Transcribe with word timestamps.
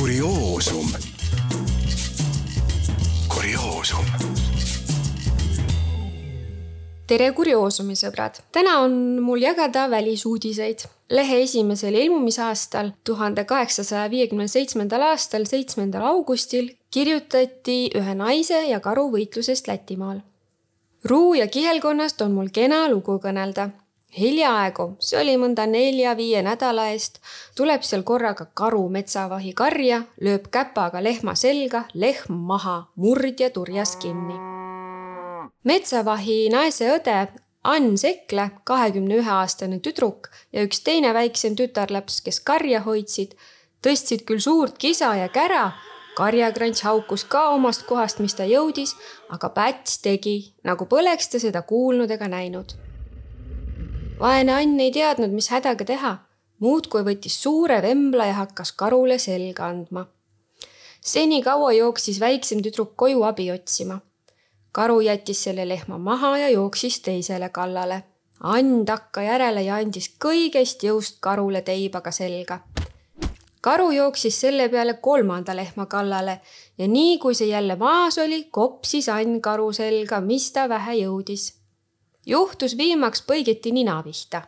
kurioosum. 0.00 0.86
kurioosum. 3.28 4.06
tere, 7.06 7.26
kurioosumi 7.36 7.96
sõbrad. 8.00 8.38
täna 8.52 8.78
on 8.80 8.94
mul 9.20 9.44
jagada 9.44 9.90
välisuudiseid. 9.90 10.86
lehe 11.10 11.42
esimesel 11.42 11.94
ilmumisaastal, 11.94 12.90
tuhande 13.04 13.44
kaheksasaja 13.44 14.10
viiekümne 14.10 14.48
seitsmendal 14.48 15.02
aastal, 15.02 15.44
seitsmendal 15.44 16.06
augustil 16.14 16.72
kirjutati 16.90 17.90
ühe 17.94 18.14
naise 18.14 18.62
ja 18.70 18.80
karu 18.80 19.10
võitlusest 19.12 19.68
Lätimaal. 19.68 20.24
Ruu 21.04 21.34
ja 21.34 21.46
kihelkonnast 21.46 22.22
on 22.22 22.32
mul 22.32 22.48
kena 22.48 22.86
lugu 22.88 23.20
kõnelda 23.20 23.68
hiljaaegu, 24.18 24.86
see 25.02 25.18
oli 25.20 25.36
mõnda 25.38 25.66
nelja-viie 25.70 26.42
nädala 26.42 26.88
eest, 26.94 27.20
tuleb 27.58 27.84
seal 27.86 28.02
korraga 28.06 28.48
karu 28.58 28.82
metsavahi 28.92 29.52
karja, 29.56 30.02
lööb 30.20 30.48
käpaga 30.52 31.02
lehma 31.02 31.36
selga, 31.38 31.84
lehm 31.94 32.40
maha, 32.50 32.90
murdja 32.96 33.50
turjas 33.54 33.96
kinni. 34.02 34.38
metsavahi 35.64 36.48
naise 36.50 36.90
õde 36.96 37.28
Ann 37.62 37.98
Sekle, 38.00 38.50
kahekümne 38.64 39.18
ühe 39.20 39.30
aastane 39.30 39.80
tüdruk 39.84 40.30
ja 40.52 40.64
üks 40.64 40.80
teine 40.80 41.12
väiksem 41.14 41.56
tütarlaps, 41.56 42.22
kes 42.24 42.40
karja 42.40 42.80
hoidsid, 42.80 43.36
tõstsid 43.84 44.24
küll 44.24 44.40
suurt 44.40 44.78
kisa 44.78 45.12
ja 45.14 45.28
kära, 45.28 45.74
karjakrants 46.16 46.82
haukus 46.88 47.24
ka 47.24 47.50
omast 47.52 47.84
kohast, 47.86 48.18
mis 48.18 48.34
ta 48.34 48.48
jõudis, 48.48 48.96
aga 49.28 49.52
Päts 49.52 50.00
tegi, 50.00 50.54
nagu 50.64 50.88
poleks 50.88 51.28
ta 51.28 51.38
seda 51.38 51.62
kuulnud 51.62 52.10
ega 52.10 52.28
näinud 52.32 52.89
vaene 54.20 54.52
Ann 54.52 54.80
ei 54.80 54.92
teadnud, 54.92 55.32
mis 55.32 55.48
hädaga 55.52 55.86
teha, 55.88 56.12
muudkui 56.60 57.04
võttis 57.06 57.38
suure 57.40 57.80
vembla 57.82 58.28
ja 58.28 58.36
hakkas 58.42 58.72
karule 58.76 59.18
selga 59.18 59.70
andma. 59.72 60.06
senikaua 61.00 61.72
jooksis 61.72 62.20
väiksem 62.20 62.60
tüdruk 62.62 62.92
koju 62.96 63.22
abi 63.24 63.50
otsima. 63.52 64.00
karu 64.72 65.00
jättis 65.00 65.44
selle 65.44 65.68
lehma 65.68 65.98
maha 65.98 66.38
ja 66.38 66.48
jooksis 66.48 67.00
teisele 67.00 67.48
kallale. 67.48 68.02
Ann 68.40 68.84
takka 68.86 69.22
järele 69.22 69.62
ja 69.62 69.74
andis 69.74 70.10
kõigest 70.24 70.84
jõust 70.84 71.16
karule 71.20 71.62
teibaga 71.62 72.10
selga. 72.10 72.60
karu 73.60 73.90
jooksis 73.90 74.40
selle 74.40 74.68
peale 74.68 74.94
kolmanda 74.94 75.56
lehma 75.56 75.86
kallale 75.86 76.40
ja 76.78 76.88
nii 76.88 77.18
kui 77.18 77.34
see 77.34 77.48
jälle 77.48 77.76
maas 77.76 78.18
oli, 78.18 78.44
kopsis 78.50 79.08
Ann 79.08 79.40
karu 79.40 79.72
selga, 79.72 80.20
mis 80.20 80.52
ta 80.52 80.68
vähe 80.68 80.94
jõudis 80.94 81.59
juhtus 82.26 82.76
viimaks 82.76 83.22
põigiti 83.26 83.72
nina 83.72 84.02
pihta. 84.02 84.42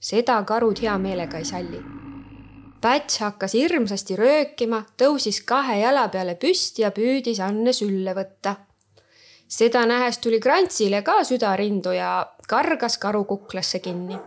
seda 0.00 0.42
karud 0.42 0.80
hea 0.82 0.98
meelega 0.98 1.38
ei 1.38 1.44
salli. 1.44 1.80
Päts 2.80 3.20
hakkas 3.22 3.52
hirmsasti 3.54 4.16
röökima, 4.18 4.82
tõusis 4.98 5.38
kahe 5.46 5.78
jala 5.78 6.08
peale 6.08 6.34
püsti 6.34 6.82
ja 6.82 6.90
püüdis 6.90 7.40
Anne 7.40 7.72
sülle 7.72 8.14
võtta. 8.14 8.54
seda 9.48 9.86
nähes 9.86 10.18
tuli 10.18 10.40
Krantsile 10.40 11.02
ka 11.02 11.24
süda 11.24 11.56
rindu 11.56 11.92
ja 11.92 12.26
kargas 12.48 12.98
karu 12.98 13.24
kuklasse 13.24 13.78
kinni. 13.78 14.18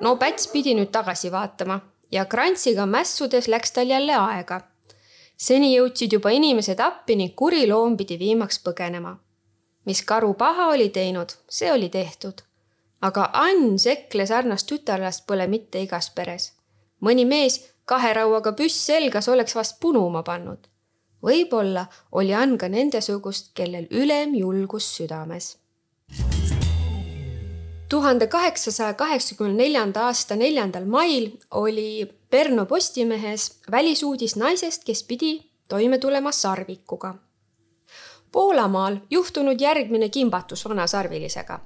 no 0.00 0.16
Päts 0.16 0.48
pidi 0.48 0.74
nüüd 0.74 0.90
tagasi 0.90 1.32
vaatama 1.32 1.80
ja 2.12 2.24
Krantsiga 2.24 2.86
mässudes 2.86 3.48
läks 3.48 3.72
tal 3.72 3.90
jälle 3.90 4.14
aega. 4.14 4.60
seni 5.36 5.76
jõudsid 5.76 6.12
juba 6.12 6.30
inimesed 6.30 6.80
appi 6.80 7.16
ning 7.16 7.34
kuri 7.34 7.66
loom 7.66 7.96
pidi 7.96 8.18
viimaks 8.18 8.58
põgenema 8.64 9.18
mis 9.84 10.02
karu 10.02 10.34
paha 10.34 10.68
oli 10.72 10.88
teinud, 10.88 11.28
see 11.48 11.72
oli 11.72 11.88
tehtud. 11.88 12.42
aga 13.04 13.30
Ann 13.32 13.78
Sekle 13.78 14.24
sarnast 14.26 14.66
tütarlast 14.66 15.26
pole 15.26 15.46
mitte 15.46 15.82
igas 15.82 16.10
peres. 16.10 16.52
mõni 17.00 17.26
mees 17.26 17.60
kahe 17.84 18.12
rauaga 18.12 18.52
püss 18.52 18.86
selgas 18.86 19.28
oleks 19.28 19.54
vast 19.56 19.80
punuma 19.80 20.22
pannud. 20.22 20.58
võib-olla 21.22 21.86
oli 22.12 22.34
Ann 22.34 22.58
ka 22.58 22.68
nendesugust, 22.68 23.52
kellel 23.54 23.86
ülem 23.90 24.34
julgus 24.34 24.96
südames. 24.96 25.56
tuhande 27.88 28.26
kaheksasaja 28.26 28.94
kaheksakümne 28.94 29.62
neljanda 29.62 30.06
aasta 30.06 30.36
neljandal 30.36 30.84
mail 30.84 31.30
oli 31.50 32.10
Pärnu 32.30 32.66
Postimehes 32.66 33.60
välisuudis 33.70 34.36
naisest, 34.36 34.84
kes 34.84 35.02
pidi 35.02 35.50
toime 35.68 35.98
tulema 35.98 36.32
sarvikuga 36.32 37.14
Poolamaal 38.34 38.96
juhtunud 39.10 39.60
järgmine 39.60 40.08
kimbatus 40.08 40.64
vanasarvilisega. 40.68 41.60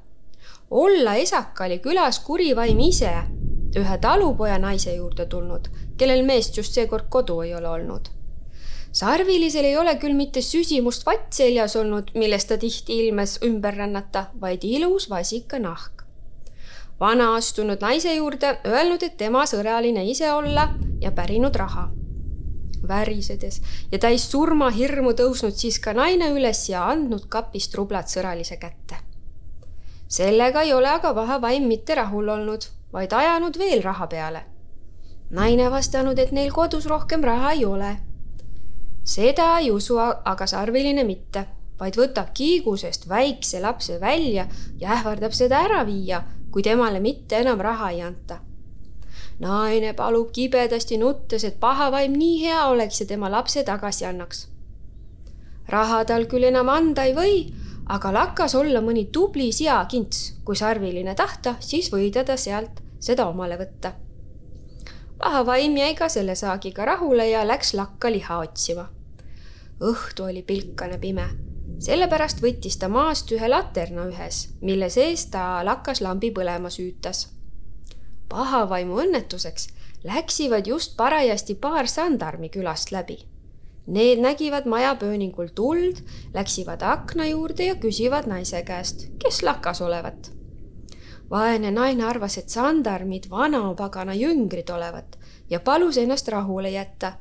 olla 0.70 1.14
esaka 1.14 1.64
oli 1.64 1.78
külas 1.78 2.18
kurivaim 2.20 2.80
ise 2.80 3.12
ühe 3.76 3.98
talupoja 4.00 4.58
naise 4.58 4.92
juurde 4.94 5.26
tulnud, 5.26 5.70
kellel 5.96 6.26
meest 6.28 6.56
just 6.56 6.76
seekord 6.76 7.06
kodu 7.08 7.40
ei 7.40 7.54
ole 7.54 7.68
olnud. 7.68 8.08
sarvilisel 8.92 9.64
ei 9.64 9.76
ole 9.76 9.94
küll 9.96 10.12
mitte 10.12 10.42
süsimust 10.42 11.06
vatt 11.06 11.32
seljas 11.32 11.76
olnud, 11.76 12.10
millest 12.14 12.48
ta 12.48 12.58
tihti 12.58 12.98
ilmes 13.06 13.38
ümber 13.42 13.76
rännata, 13.76 14.26
vaid 14.40 14.60
ilus 14.62 15.10
vasikanahk. 15.10 16.04
vana 17.00 17.34
astunud 17.36 17.80
naise 17.80 18.14
juurde 18.14 18.58
öelnud, 18.66 19.02
et 19.02 19.16
tema 19.16 19.46
sõraline 19.46 20.04
ise 20.04 20.32
olla 20.32 20.68
ja 21.00 21.12
pärinud 21.12 21.56
raha 21.56 21.88
värisedes 22.88 23.60
ja 23.92 23.98
täis 23.98 24.24
surmahirmu 24.30 25.12
tõusnud 25.18 25.56
siis 25.56 25.78
ka 25.82 25.92
naine 25.96 26.30
üles 26.34 26.64
ja 26.68 26.84
andnud 26.92 27.28
kapist 27.28 27.74
rublad 27.74 28.08
sõralise 28.08 28.58
kätte. 28.60 28.96
sellega 30.08 30.62
ei 30.62 30.72
ole 30.72 30.88
aga 30.88 31.14
paha 31.14 31.40
vaim 31.40 31.68
mitte 31.68 31.94
rahul 31.94 32.28
olnud, 32.28 32.64
vaid 32.92 33.12
ajanud 33.12 33.58
veel 33.58 33.82
raha 33.82 34.06
peale. 34.06 34.42
naine 35.30 35.70
vastanud, 35.70 36.18
et 36.18 36.32
neil 36.32 36.52
kodus 36.52 36.86
rohkem 36.86 37.24
raha 37.24 37.52
ei 37.52 37.64
ole. 37.64 37.96
seda 39.04 39.58
ei 39.58 39.70
usu 39.70 39.98
aga 40.00 40.46
sarviline 40.46 41.04
mitte, 41.04 41.46
vaid 41.80 41.96
võtab 41.96 42.32
kiigusest 42.34 43.08
väikse 43.08 43.60
lapse 43.60 44.00
välja 44.00 44.48
ja 44.78 44.92
ähvardab 44.92 45.32
seda 45.32 45.64
ära 45.64 45.86
viia, 45.86 46.22
kui 46.50 46.62
temale 46.62 47.00
mitte 47.00 47.36
enam 47.36 47.60
raha 47.60 47.90
ei 47.90 48.02
anta 48.02 48.47
naine 49.38 49.92
palub 49.94 50.32
kibedasti 50.32 50.98
nuttes, 50.98 51.44
et 51.44 51.60
paha 51.60 51.90
vaim 51.94 52.14
nii 52.18 52.42
hea 52.42 52.64
oleks 52.66 53.00
ja 53.00 53.06
tema 53.06 53.30
lapse 53.30 53.64
tagasi 53.64 54.06
annaks. 54.06 54.48
raha 55.68 56.04
tal 56.04 56.26
küll 56.26 56.48
enam 56.48 56.68
anda 56.68 57.04
ei 57.04 57.14
või, 57.14 57.38
aga 57.86 58.12
lakkas 58.12 58.54
olla 58.54 58.80
mõni 58.80 59.08
tubli 59.12 59.52
seakints, 59.52 60.40
kui 60.44 60.56
sarviline 60.56 61.14
tahta, 61.14 61.54
siis 61.60 61.92
või 61.92 62.10
ta 62.10 62.36
sealt 62.36 62.82
seda 63.00 63.28
omale 63.28 63.58
võtta. 63.58 63.92
paha 65.18 65.46
vaim 65.46 65.76
jäi 65.76 65.94
ka 65.94 66.08
selle 66.08 66.34
saagiga 66.34 66.84
rahule 66.84 67.28
ja 67.30 67.46
läks 67.46 67.74
lakka 67.74 68.10
liha 68.10 68.38
otsima. 68.38 68.88
õhtu 69.80 70.24
oli 70.24 70.42
pilkane 70.42 70.98
pime 70.98 71.28
sellepärast 71.78 72.42
võttis 72.42 72.76
ta 72.78 72.88
maast 72.88 73.30
ühe 73.32 73.48
laterna 73.48 74.08
ühes, 74.10 74.48
mille 74.60 74.90
sees 74.90 75.26
ta 75.30 75.62
lakas 75.64 76.00
lambi 76.00 76.32
põlema 76.34 76.70
süütas 76.70 77.37
pahavaimu 78.28 79.00
õnnetuseks 79.04 79.68
läksivad 80.04 80.66
just 80.66 80.96
parajasti 80.96 81.54
paar 81.54 81.88
sandarmi 81.88 82.48
külast 82.48 82.92
läbi. 82.92 83.18
Need 83.86 84.20
nägivad 84.20 84.66
majapööningul 84.68 85.48
tuld, 85.54 86.02
läksivad 86.34 86.82
akna 86.82 87.26
juurde 87.26 87.64
ja 87.64 87.74
küsivad 87.74 88.28
naise 88.28 88.62
käest, 88.62 89.08
kes 89.18 89.42
lakas 89.42 89.80
olevat. 89.80 90.32
vaene 91.30 91.70
naine 91.70 92.04
arvas, 92.04 92.38
et 92.38 92.48
sandarmid 92.48 93.26
vanapagana 93.30 94.14
jüngrid 94.14 94.70
olevat 94.70 95.18
ja 95.50 95.60
palus 95.60 95.96
ennast 95.96 96.28
rahule 96.28 96.70
jätta. 96.70 97.12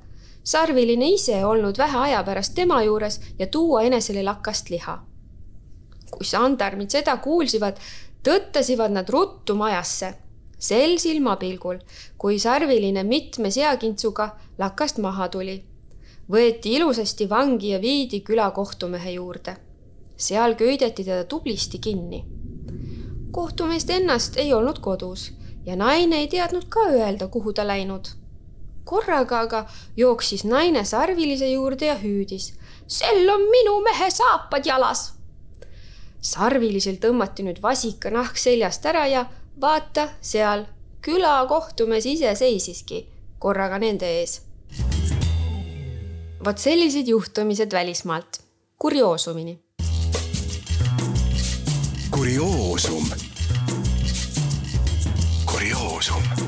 sarviline 0.43 1.09
ise 1.09 1.45
olnud 1.45 1.77
vähe 1.77 1.97
aja 1.97 2.23
pärast 2.23 2.55
tema 2.55 2.83
juures 2.83 3.21
ja 3.39 3.47
tuua 3.47 3.81
enesele 3.81 4.23
lakast 4.23 4.69
liha. 4.69 5.03
kui 6.11 6.25
sandarmid 6.25 6.89
seda 6.89 7.17
kuulsivad, 7.17 7.77
tõttasivad 8.23 8.89
nad 8.89 9.09
ruttu 9.09 9.55
majasse 9.55 10.13
sel 10.57 10.97
silmapilgul, 10.99 11.79
kui 12.17 12.39
sarviline 12.39 13.03
mitme 13.03 13.51
seakintsuga 13.53 14.29
lakast 14.57 14.97
maha 14.97 15.29
tuli, 15.29 15.57
võeti 16.31 16.75
ilusasti 16.77 17.29
vangi 17.29 17.71
ja 17.75 17.81
viidi 17.81 18.21
küla 18.21 18.51
kohtumehe 18.51 19.11
juurde. 19.11 19.57
seal 20.17 20.55
köideti 20.55 21.03
teda 21.03 21.23
tublisti 21.23 21.79
kinni. 21.79 22.25
kohtumeest 23.31 23.89
ennast 23.89 24.37
ei 24.37 24.53
olnud 24.53 24.79
kodus 24.79 25.31
ja 25.65 25.75
naine 25.75 26.17
ei 26.19 26.27
teadnud 26.27 26.65
ka 26.69 26.89
öelda, 26.89 27.27
kuhu 27.27 27.53
ta 27.53 27.67
läinud. 27.67 28.07
korraga 28.83 29.39
aga 29.39 29.65
jooksis 29.97 30.43
naine 30.43 30.85
sarvilise 30.85 31.49
juurde 31.51 31.85
ja 31.85 31.95
hüüdis. 31.95 32.53
sel 32.87 33.29
on 33.29 33.41
minu 33.41 33.81
mehe 33.81 34.11
saapad 34.11 34.65
jalas. 34.65 35.13
sarvilisel 36.21 36.95
tõmmati 36.95 37.43
nüüd 37.43 37.61
vasikanahk 37.61 38.37
seljast 38.37 38.85
ära 38.85 39.07
ja 39.07 39.25
vaata 39.61 40.09
seal, 40.21 40.65
küla 41.01 41.45
kohtumees 41.49 42.05
ise 42.05 42.35
seisiski 42.35 43.05
korraga 43.39 43.79
nende 43.79 44.09
ees. 44.19 44.41
vot 46.45 46.57
sellised 46.57 47.07
juhtumised 47.07 47.71
välismaalt, 47.73 48.41
kurioosumini. 48.77 49.59
kurioosum. 52.11 53.09
kurioosum 55.45 56.46